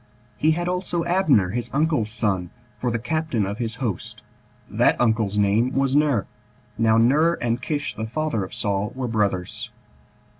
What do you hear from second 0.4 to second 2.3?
had also Abner, his uncle's